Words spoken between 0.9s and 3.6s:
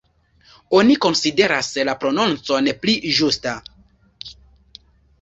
konsideras la prononcon pli ĝusta.